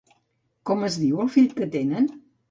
[0.69, 2.09] Com es diu el fill que tenen?